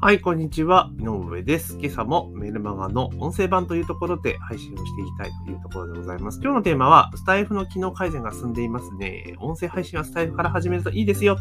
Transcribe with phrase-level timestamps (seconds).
[0.00, 0.92] はい、こんにちは。
[1.00, 1.76] 井上です。
[1.80, 6.38] 今朝もメルマガの音声版というところで配信をしていきたいというところでございます。
[6.40, 9.34] 今日のテーマは、スタイフの機能改善が進んでいますね。
[9.40, 11.36] 音声配信はスタイフから始めるといいですよ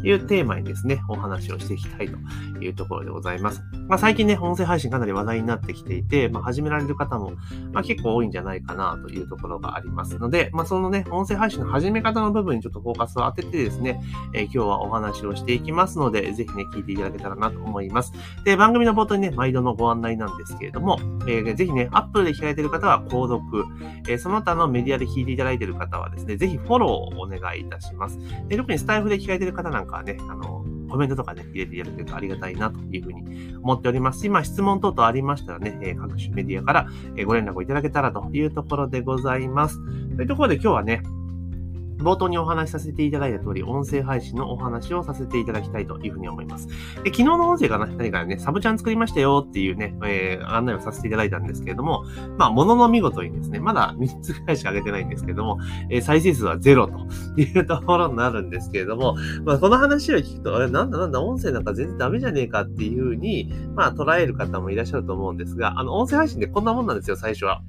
[0.00, 2.16] というテーマにですね、お話をしていきたいと
[2.64, 3.60] いうところでございます。
[3.88, 7.32] まあ、最近ね、音声配信かなり話題になってきていて、まあ、始められる方も、
[7.72, 14.00] まあ、結構多いんじゃないかなというところがありますので、まあ、そのね、音声配信の始め方の部分にちょっとフォーカスを当ててですね、
[14.32, 17.97] えー、今日はお話をしていきますので、ぜひね、聞いていただけたらなと思います。
[17.98, 18.12] ます
[18.44, 23.64] で、番組の冒頭にね、毎度のご案内なんですけれども、えー、ぜひね、Apple で開いている方は購読、
[24.08, 28.18] えー、その他のメディアで聞いていただいている方はですね、ぜひフォローをお願いいたします。
[28.48, 36.86] で特にスタイフで聞かれている方なんかはね、あの、コメントとかね、入れていただけるとありがたいなというふうに思っておりますし、質問等々ありましたらね、え、各種メディアから
[37.26, 39.78] ご連絡をいただけたらというところでございます。
[40.16, 41.02] というところで今日はね、
[41.98, 46.66] 冒頭にお話しさせていただいた通り、音声配信のお話をさせていただきたいというふうに思います。
[46.68, 46.74] で
[47.06, 52.04] 昨日の音声が何かね、サブチャン作りましたよっていうね、えー、案内をさせていただいたんですけれども、
[52.36, 55.58] まあ、ものの見事にですね、まだ3つぐらいしか上げてないんですけれども、
[55.90, 67.62] えー、再生数はゼロというところになるんですけれども、まあ、この話を聞くと、あれ、なんだなんだ、音声なんか全然ダメじゃねえかっていうふうに、まあ、捉える方もいらっしゃると思うんですが、あの、音声配信でこんなもんなんですよ、最初は。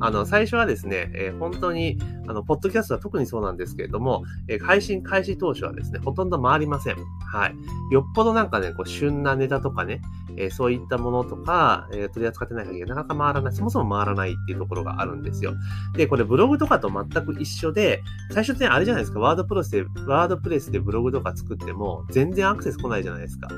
[0.00, 6.96] あの、最初はですね、えー、本当に、あの、ポッドキャストは特にそうなんですけれども、えー、配信開始当初はですね、ほとんど回りません。
[6.96, 7.54] はい。
[7.92, 10.00] よっぽどなんかね、こう、旬なネタとかね、
[10.36, 15.54] えー、そういったものとか、えー、取り扱ってない限りなかなか回らない、そもそも回らないっていうところがあるんですよ。
[15.94, 23.48] で、これブログとかと全く一緒で、最初ってあれじゃないですか、ワードプレスで、ワードプレスでブログとか作っても、全然アクセス来ないじゃないですか。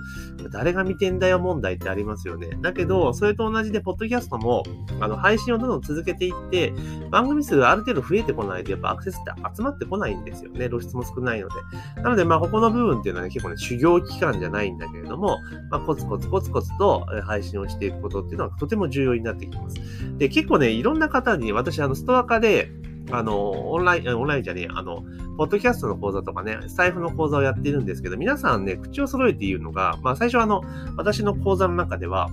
[0.53, 2.51] 誰が見てんだよ問題ってありますよね。
[2.61, 4.64] だけど、それと同じで、ポッドキャストも、
[5.01, 6.73] あの、配信をどんどん続けていって、
[7.11, 10.68] 番組数がある程度増えてこないと、やっぱアクセスって集まってこないんですよね。
[10.68, 12.02] 露出も少ないので。
[12.02, 15.38] なので、まあ、ここの部分っていうのは、ね、結構ね、修行期間じゃないんだけれども、
[15.70, 19.77] まあ、コツコツコツコツと配信をしていくことっていうのはとても重要になってきます。
[20.18, 22.70] で、結構ね、いろんな方に、私、あの、ストア化で、
[23.11, 25.05] あの、オンライン、オンラインじゃねえ、あの、
[25.36, 30.62] ポッドキャストの講座とかね、スタイフの講座をやってるんですけど、皆さんね、口を揃えて言うのが、まあ最初はあの、
[30.96, 32.30] 私の講座の中では、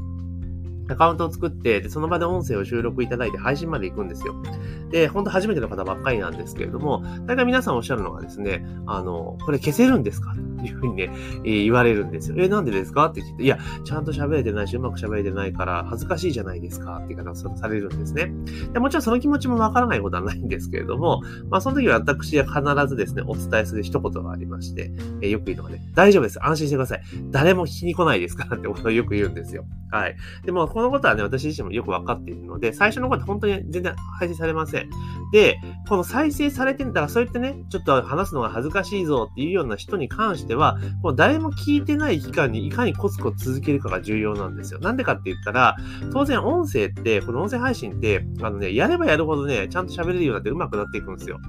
[0.90, 4.36] アカウントを作って、で、その場で音声を収録いただいて配信まで行くんですよ。
[4.92, 11.10] で、本当初めての方ばっかりなんですけれども、大体皆さんおっしゃるのがですね、あの、これ消せるんですかっていうふうにね、
[11.44, 12.36] えー、言われるんですよ。
[12.38, 18.32] え、なんでですかって聞いて、いや、ちゃんと喋れてないし、うまく喋れてないから恥ずかしいじゃないですかって言い方をされるんですね。
[18.74, 26.46] でもちろんその気持ちもわからないことはないんですけれども、まあその時は私は必ずですね、お伝えする一言がありまして、えー、よく言うのがね、大丈夫です。
[26.46, 27.02] 安心してください。
[27.32, 29.66] 誰も聞きに来ないですからってことをよく言うんですよ。
[29.94, 30.16] はい。
[30.44, 34.90] でも、このことはね、私自身もよくわかっているので、最初のことは本当に全然配信されません。
[35.32, 44.80] で、この再生されてんだから、そうやってね、ちょっと話すのが恥ずかしいぞっていうような人に関しては、もう誰も聞いてない期間にいかにコツコツ続けるかが重要なんですよ。
[44.80, 45.78] なんでかって言ったら、
[46.12, 51.40] 当然音声って、この音声配信って、あのね、やればやるほどね、ちゃんと喋れるようになって上手くなっていくんですよ。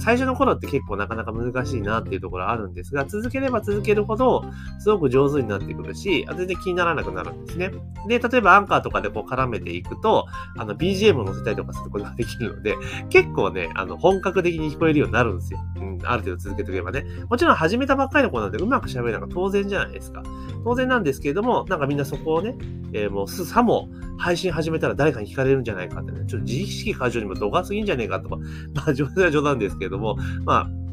[0.00, 4.44] 最初の頃って結構なかなか難しいなっていうところあるんですが、続ければ続けるほど、
[4.80, 7.70] すごく上手になってくるし、全然気にならなくなるんですね。
[8.06, 12.76] で、例えばアンカーとかでこう絡めていくと、あの、BGM を載せたりとかすることができるので、
[13.08, 15.60] 結構ね、あの、本格的に聞こえるようになるんですよ。
[15.76, 17.04] うん、ある程度続けておけばね。
[17.28, 20.22] もちろん始めたばっかりの子なんでうまく喋るのが当然じゃないですか。
[20.64, 22.56] 当然なんですけれども、なんかみんなそこをね、
[22.92, 28.36] えー、もうさも配信始めたら誰かに聞かれるんじゃないかってね、ちょっと自意識過剰にも度が過ぎんじゃねえかとか、
[28.74, 30.83] まあ冗談は冗談ですけれども、まあ、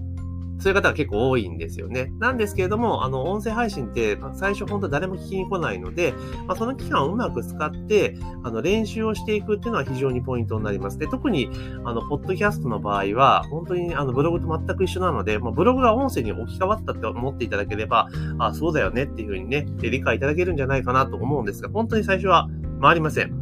[0.62, 2.14] そういう方が結構多いんですよね。
[2.20, 6.14] なんですけれども、あの、音声配信って、最初本当誰も聞きに来ないので、
[6.48, 11.00] まあ、その期間をうまく使って、あの、練習をしていくっていうのは非常にポイントになります。
[11.00, 11.50] で、特に、
[11.84, 22.48] あの、ポッドキャストの場合は、本当に、あの、ブログと全く一緒なので、まあ、ブログが音声に置き換わったって思っていただければ、あ、そうだよねっていうふうにね、理解いただけるんじゃないかなと思うんですが、本当に最初は
[22.82, 23.41] 回りません。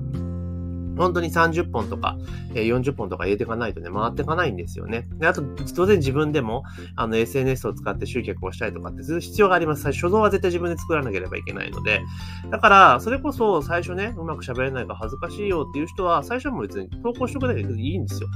[1.00, 2.18] 本当に30本とか、
[2.54, 5.08] え40本とか入れていかないとね、回っていかないんですよね。
[5.14, 5.42] で、あと、
[5.76, 6.64] 当然自分でも、
[6.96, 9.86] あの、SNS を使って集客をしたりとかってする必要があります。
[9.92, 12.02] 初動は絶対自分で作らなければいけないので。
[12.52, 18.28] だから、それこそ最初ね、うまく喋れないか恥ずかしいよっていう人は、最初はもう別に投稿しとくだけでいいんですよ。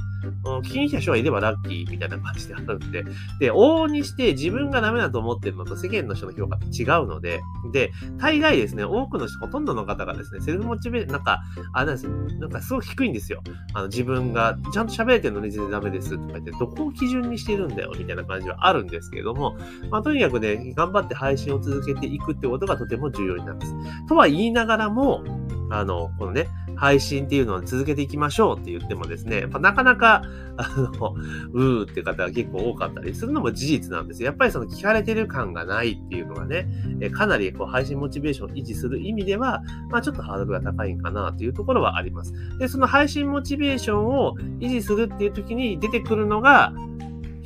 [0.62, 3.04] 聞きに来た人がいればラッキーみたいな感じであるんで。
[3.40, 7.40] で、往々にして自分がダメだと思ってるのと世間の人の評価って違うので、
[7.72, 13.42] で、大概ですね、多くの人、ほとんどの方がですね、セルフモチベーションなんか、あれなんですよ、なんかすごく低いんですよ。
[13.72, 19.56] あの自分がちゃんと喋れてるのに全然ダメですとか言って、どこを基準にしてるんだよみたいな感じはあるんですけれども、
[19.90, 23.74] まあ、とにかくね、頑張って配信を続けていくってことがとても重要になります。
[24.08, 25.24] とは言いながらも、
[25.70, 30.22] あの、このね、配信っていうのを続けていきましょうって言ってもですね、やっぱなかなか、
[30.56, 31.14] あの、
[31.52, 34.26] うーって方が結構多かったりするのも事実なんですよ。
[34.26, 36.68] やっぱりその聞かれてる感がないっていうのがね、
[37.00, 42.32] えかなりこう配信モチベーションを維持する意味では、まあちょっとハードルが高いんかなというところはあります。
[42.58, 46.72] で、その配信モチベーションを維持するっていう時に出てくるのが、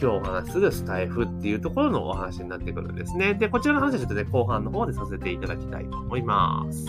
[0.00, 3.34] 今日お話しするスタイフっていうところのお話になってくるんですね。
[3.34, 6.86] で、こちらの話はちょっとね、後半の方でさせていただきたいと思います。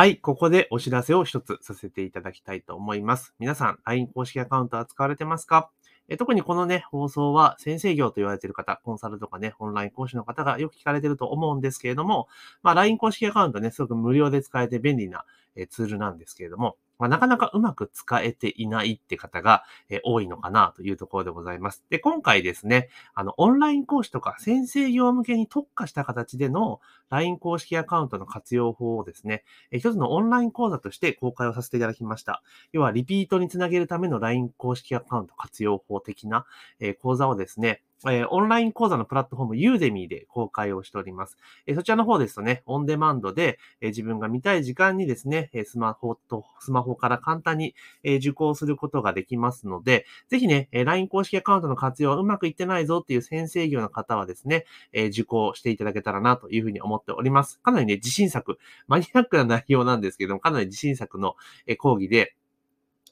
[0.00, 3.34] はい、ここでお知らせを一つさせていただきたいと思います。
[3.38, 5.70] 皆さん、LINE 公式アカウントは使われてますか？
[6.08, 12.28] え特にこのね、放送は先生業と言われている方、コンサルとかね、オンライン講師の方がよく聞かれてると思うんですけれども、
[12.62, 15.26] まあ、LINE 公式アカウントね、すごく無料で使えて便利な
[15.68, 21.82] ツールなんですけれども、まあ、なかなかうまく使えていないって方が、え多いのかなというところでございます。
[21.88, 32.42] で、今回ですね、あの、オンライン講師とか先生業向けに特化した形での LINE 公式アカウントの活用法をですね、え一つのオンライン講座として公開をさせていただきました。
[32.72, 36.44] 要は、リピートにつなげるための LINE 公式アカウント活用法的な、
[36.80, 41.36] え講座をですね、えー、オンライン講座のプラットフォーム、ユーデミーで公開をしております。
[41.66, 57.60] えー、そちらの方ですとね、オンデマンドで、えー、自分が見たい時間にですね、スマホと、スマホから簡単に、え受講することができますので、ぜひね、え LINE 公式アカウントの活用はうまくいってないぞっていう先生業の方はですね、え受講していただけたらなというふうに思っております。
[57.60, 58.58] かなりね、自信作、
[58.88, 61.36] マニアックな内容なんですけども、かなり自信作の
[61.66, 62.34] え講義で、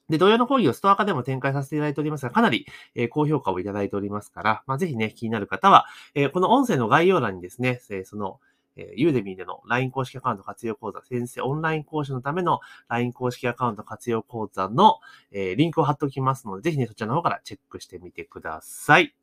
[0.09, 8.41] で、同様の講義をストア化でも展開させていただいておりますが、かなり、え、高評価をいただいておりますから、まあ、ぜひね、気になる方は、え、この音声の概要欄にですね、え、その、
[8.77, 15.01] え、ユーデミーでの LINE 公式アカウント活用講座、先生オンライン講師のための LINE 公式アカウント活用講座の、
[15.31, 19.15] え、リンクを貼っておきますので、ぜひね、そちらの方からチェックしてみてください。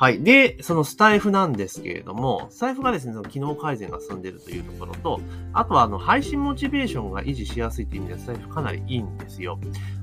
[0.00, 0.22] はい。
[0.22, 5.20] で、そのスタイフなんですけれども、スタイフがですね、その機能改善が進んでいるというところと、
[5.52, 9.58] あとはあの配信モチベーションが維持しやすいという意味では、スタイフかなりいいんですよ。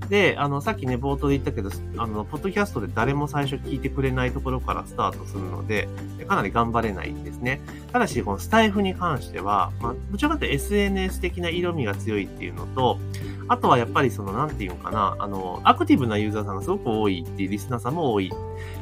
[0.09, 5.87] で、あの、さっきね、冒頭で言ったけど、あの、ポッドキャストで誰も最初聞いてくれないところからスタートするので、
[6.27, 7.61] かなり頑張れないんですね。
[7.91, 12.99] ただし、このスタイフに関しては、まあ、どちらかというと SNS 的な色味が強いっていうのと、
[13.47, 18.31] あとはやっぱりその、なんていうのかな、あの、アクティブなユーザーさんがすごく多いっていうリスナーさんも多い。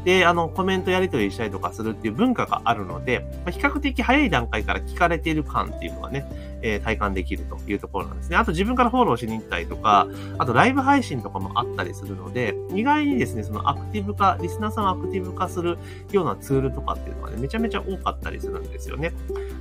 [0.06, 6.26] で、あの、コメントやり取りしたりとかするっていう文化があるので、まあ、比較的早い段階から聞かれている感っていうのがね、
[6.64, 8.38] え、体感できるというところなんですね。
[8.38, 10.08] あと自分からフォローしに行ったりとか、
[10.40, 15.78] あとライブ配信とかもあったりするので、意外にですね、そのアクティブ化、リスナーさんをアクティブ化する
[16.12, 19.14] ようなツールとかっていうのがね、めちゃめちゃ多かったりするんですよね。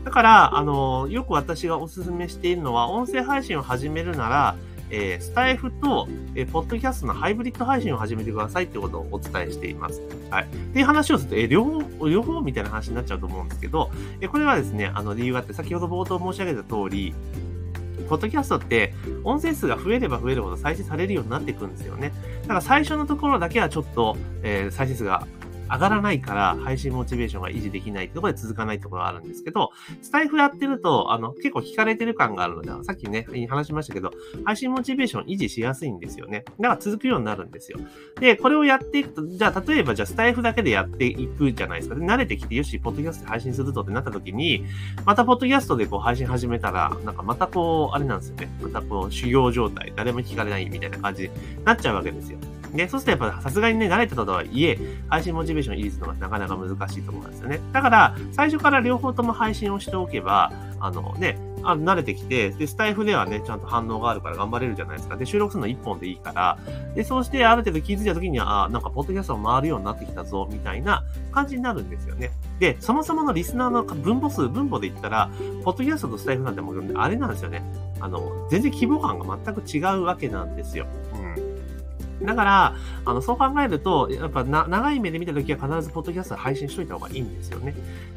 [0.04, 4.56] だから、あの、よく私がお勧めしているのは、音声配信を始めるなら、
[4.92, 10.02] えー、スタイフと、えー、ポッドキャストのハイブリッド配信を始めてくださいってことをお伝えしています。
[10.30, 10.44] はい。
[10.44, 13.90] っていう話をすると、えー、両方、両方みたいな話になっちゃうと思うんですけど、
[14.20, 17.14] えー、これはですね、あの理由があって、先ほど冒頭申し上げた通り、
[18.08, 18.92] ポッドキャストって
[19.24, 22.12] 音声数が増えれば増えるほど再生されるようになっていくんですよね。
[22.42, 25.26] だから最初のところだけはちょっと、えー、再生数が
[25.72, 29.70] 上がらないから配信モチベーションが維持できないってところで続かないってところがあるんですけど、
[30.02, 34.10] スタイフやってると、あの、結構聞かれてる感があるので、さっきね、話しましたけど、
[34.44, 36.44] 配信モチベーション維持しやすいんですよね。
[36.60, 37.78] だから続くようになるんですよ。
[38.20, 41.94] で、これをやっていくと、じゃあ例えばじゃあスタイフだけでやっていくじゃないですか。
[41.94, 44.64] で、慣れてきて、よし、ポッドキャストで配信するとってなった時に、
[45.06, 48.50] またポッドキャストでこう配信始めたら、なんかまたこう、あれなんですよね。
[48.62, 52.38] またこう、修行状態、誰も聞かれないみたいな感じになっちゃうわけですよ。
[52.74, 57.60] で、そうするとやっぱさすがにね、慣れてたとはいえ、配信モチベーションを維持するのがなかなか難しいと思うんですよね。
[57.72, 65.16] だから、最初から両方とも配信をしておけば、あのね、あ慣れてきて、で、スタイフではね、ちゃんと反応があるから頑張れるじゃないですか。
[65.16, 66.58] で、収録するの1本でいいから、
[66.94, 72.30] で、そうしてある程度気づいた時には、あなんか、ポッドキャストも回るようになってきたぞ、みたいな感じになるんですよね。
[72.58, 75.30] で、そもそものリスナーの分母数、分母で言ったら、
[75.64, 77.62] ポッドキャストとスタイフなんてもう、あれなんですよね。
[78.00, 80.86] あの、全然規模感が全く違うわけなんですよ。
[81.14, 81.41] うん。
[82.24, 87.74] だから、あの、そう考えると、やっぱな、長い目で見たときは必ずポッドキャスト配信しといた方がいいんですよね。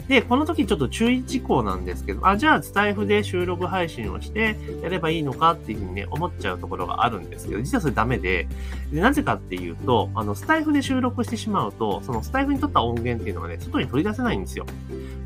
[0.07, 8.47] で、この時ちょっと注意事項なんですけど、あ、じゃあ、スタイフで収録配信をしてやればいいのかっていうふうにね、思っちゃうところがあるんですけど、実はそれダメで、
[8.91, 14.65] でなぜかっていうと、あの、スタイフで収録してしまうと、そのスタイフに撮った音源っていうのがね、外に取り出せないんですよ。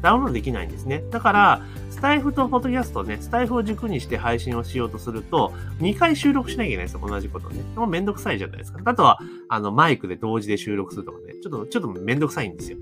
[0.02, 1.04] ダウンロードできないんですね。
[1.12, 7.62] だから、スタイフとポッドキャストね、スタイフを軸にして配信をしようとすると、2回収録しなきゃいけないですよ、同じことね。
[7.76, 8.80] もめんどくさいじゃないですか。
[8.86, 9.20] あとは、
[9.50, 12.78] あの、マイクで同時で収録するとかね、ちょっと、ちょっとめんどくさいんですよ。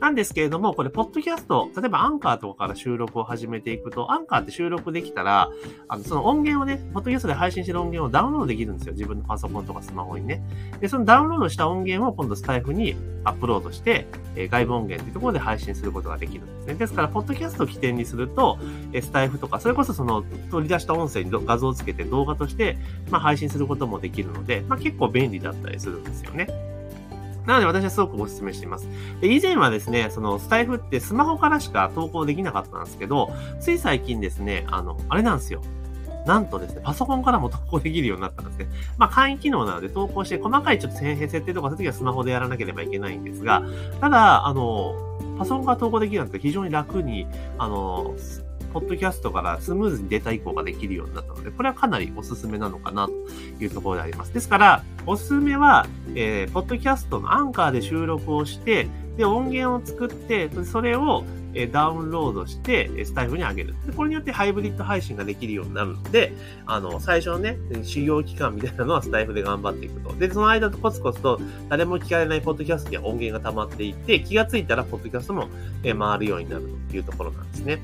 [0.00, 5.50] なんですけれども、これ、ポッドキャスト、例えばアンカーとかから収録を始めていくと、アンカーって収録できたら、
[5.88, 8.92] あの、その音源をね、ポッドキャストで配信してる音源をダウンロードできるんですよ。
[8.92, 10.42] 自分のパソコンとかスマホにね。
[10.80, 14.06] で、そのダウンロードした音源を今度スタイフにアップロードして、
[14.36, 16.74] え、外部音源っていうところで配信することができるんですね。
[16.74, 18.43] ですから、ポッドキャストを起点にすると、
[18.92, 22.78] えスタイフとか、それこそその取り出した音声に画像をつけて動画として、
[23.10, 26.48] まあ、配信することもできるので、まあ、結構便利だったりするんですよね。
[27.46, 28.88] なので私はすごくお勧めしています。
[29.20, 35.62] で以前はですね、そのスタイフってスマホからしか投稿できなかったんですけど、つい最近ですね、あの、あれなんですよ。
[36.26, 38.66] なんとですね、パソコンからも投稿できるようになったんですね。
[38.96, 43.62] まあ、簡易機能なので投稿して、細かいちょっと設定とかそういう時はスマホでやらなければいけないんですが、
[44.00, 44.94] ただ、あの、
[45.38, 47.26] パソコンから投稿できるなんて非常に楽に、
[47.58, 48.14] あの、
[48.72, 53.12] ポッドキャストからスムーズにデータ移行ができるようになったので、これはかなりおすすめなのかなと
[53.62, 54.34] いうところであります。
[54.34, 63.74] ですから、おすすめは、えー、ポッドキャストのアンカーで収録をして、で、音源を作って、それをえダウンロードして、スタイフに上げる。
[63.86, 66.32] で、これによってハイブリッド配信ができるようになるので、
[66.66, 70.14] あの、最初のね、修行期間みたいなのはスタイフで頑張っていくと。
[70.14, 75.48] で、その間とコツコツと誰も聞かれないポッドキャストには音源が溜まっていって、気がついたらポッドキャストも
[75.82, 77.80] え回るようになるというところなんですね。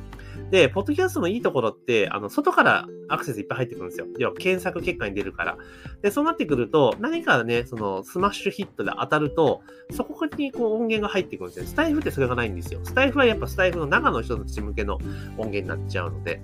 [0.51, 4.07] で、ポッドキャストのいいところって、あの、外からアクセスいっぱい入ってくるんですよ。
[4.19, 5.59] 要は検索結果に出るから。
[6.03, 11.67] で、そうなってくると、何かね、その、スマッシュヒットで当たると、そこにこう音源が入ってくるんですよ。
[11.67, 12.81] スタエフってそれがないんですよ。
[12.83, 14.97] スタエフはやっぱスタエフの中の人たち向けの
[15.39, 16.41] 音源になっちゃうので。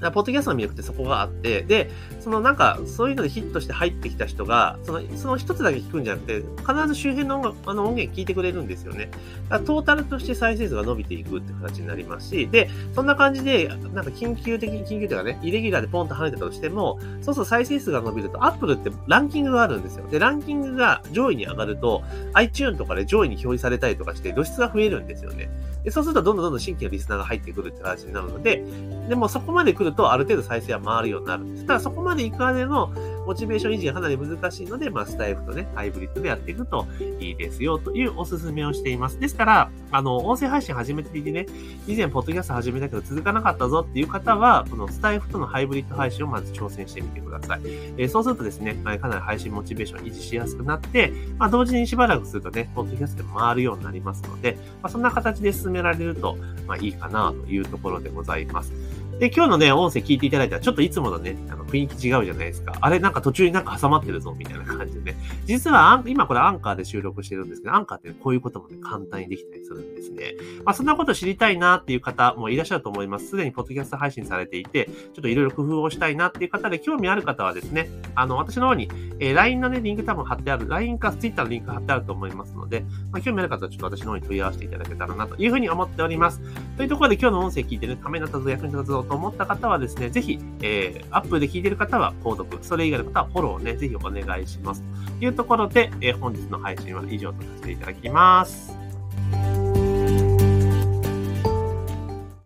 [0.00, 9.10] ポッドキャストの魅力ってそこがあって、で、そのなんか、そういうのでヒットして入ってきた人が、その、その一つだけ聞くんじゃなくて、必ず周辺の音楽あの音源聞いてくれるんですよね。
[9.48, 20.06] だからトータルとして再生数が伸びていくって形になりますし、で、そんな感じで、なんか緊急的に、緊急というかね、イレギュラーでポンと跳ねてたとしても、そうすると再生数が伸びると、Apple ってランキングがあるんですよ。
[20.08, 22.02] で、ランキングが上位に上がると、
[22.34, 25.48] iTune とかで上位に表示されたりとかして、露出が増えるんですよね。
[25.84, 28.64] でそうすると、どんどんどんどん新規のリスナーが入ってくるって形になるので、
[29.08, 31.44] でもそこまで来ると、ある程度再生は回るようになる。
[31.66, 32.92] ただ、そこまで行くまでの
[33.26, 36.86] モチベーション維持がかなり難しいので、まあ、スタイフとね、ハイブリッドでやっていくと
[37.20, 39.18] いいですよというおすすめをしています。
[39.18, 41.46] ですから、あの、音声配信始めていてね、
[41.86, 47.60] 以前、ポッドキャスト始めたけど続かなかったぞっていう方は、このスタイフとのハイブリッド配信をまず挑戦してみてください。
[47.64, 56.36] えー、そうするとですね、かなり配信モチベーション維持しやすくなって、まあ、同時にしばらくするとね、ポッドキャストで回るようになりますので、まあ、そんな形で進められると、
[56.66, 58.72] まあ、いいかなというところでございます。
[59.18, 62.74] で、今日のね、音声聞いていただいたら、ちょっといつものね、あの雰囲気違うじゃないですか。
[62.80, 65.16] あれ、なんか途中になんか挟まってるぞ、みたいな感じでね。
[65.44, 70.34] 実は、今これアンカーで収録してるんですけど、アンカーって、こういうこともね、簡単にできたりするんですね。
[70.64, 73.28] まあ、そんなこと知りたいなっていう方もいらっしゃると思います。
[73.28, 78.88] すでにポッドキャスト配信されていて、ちょっといろいろ工夫をしたいなっていう方で、興味ある方はですね、あの、私の方に、
[79.20, 86.40] えー、LINE のね、リンク多分貼ってある、LINE か Twitter のリンク貼ってあると思いますので、まあ、興味ある方はちょっと私の方に問い合わせていただけたらなというふうに思っております。
[86.76, 94.82] というところで今日の音声聞いてね、ためになったぞ、役に立ったと思った方はですね、ぜひ、えー、アップで聞いている方は購読、それ以外の方はフォローをね、ぜひお願いします。
[95.18, 98.84] というところで、えー、本日の配信は以上とさせていただきます。